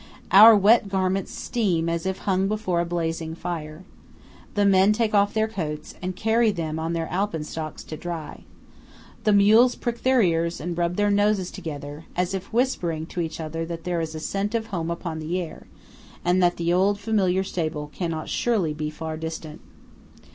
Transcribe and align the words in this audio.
Our 0.31 0.55
wet 0.55 0.89
garments 0.89 1.31
steam 1.31 1.87
as 1.87 2.07
if 2.07 2.17
hung 2.17 2.47
before 2.47 2.79
a 2.79 2.85
blazing 2.85 3.35
fire. 3.35 3.83
The 4.55 4.65
men 4.65 4.93
take 4.93 5.13
off 5.13 5.35
their 5.35 5.47
coats, 5.47 5.93
and 6.01 6.15
carry 6.15 6.49
them 6.49 6.79
on 6.79 6.93
their 6.93 7.05
alpenstocks 7.11 7.83
to 7.83 7.97
dry. 7.97 8.43
The 9.25 9.31
mules 9.31 9.75
prick 9.75 10.01
their 10.01 10.23
ears 10.23 10.59
and 10.59 10.75
rub 10.75 10.95
their 10.95 11.11
noses 11.11 11.51
together, 11.51 12.05
as 12.15 12.33
if 12.33 12.51
whispering 12.51 13.05
to 13.13 13.21
each 13.21 13.39
other 13.39 13.63
that 13.67 13.83
there 13.83 14.01
is 14.01 14.15
a 14.15 14.19
scent 14.19 14.55
of 14.55 14.65
home 14.73 14.89
upon 14.89 15.19
the 15.19 15.39
air, 15.39 15.67
and 16.25 16.41
that 16.41 16.57
the 16.57 16.73
old 16.73 16.99
familiar 16.99 17.43
stable 17.43 17.91
cannot 17.93 18.27
surely 18.27 18.73
be 18.73 18.89
far 18.89 19.17
distant. 19.17 19.61